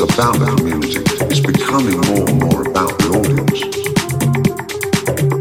[0.00, 1.02] about the community.
[1.30, 3.60] It's becoming more and more about the audience.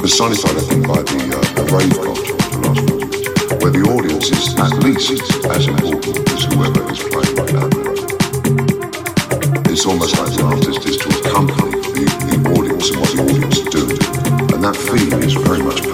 [0.00, 3.30] Personified, I think, by the, uh, the rave culture of the last few years,
[3.62, 5.12] where the audience is at least
[5.44, 7.68] as important as whoever is playing right now.
[9.70, 13.60] It's almost like the artist is to accompany the, the audience and what the audience
[13.70, 13.86] do.
[14.56, 15.89] And that feeling is very much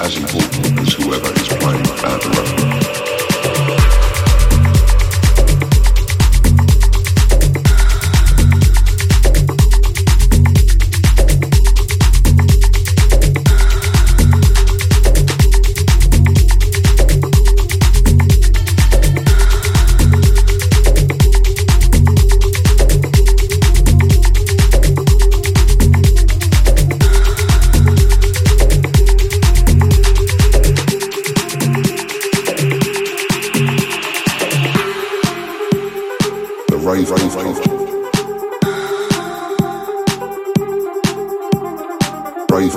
[0.00, 2.59] as important as whoever is playing the record.
[42.62, 42.74] It's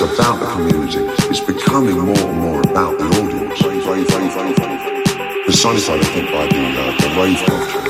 [0.00, 0.98] about the community.
[1.30, 3.62] It's becoming more and more about the audience.
[3.62, 3.84] Rave.
[5.46, 7.89] Personified, I think, by the, uh, the rave culture.